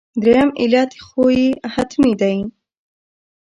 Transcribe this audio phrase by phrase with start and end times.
[0.21, 1.23] درېیم علت یې خو
[1.73, 2.35] حتمي دی.